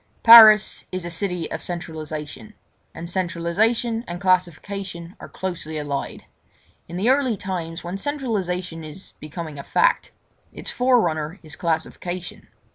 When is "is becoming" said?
8.83-9.59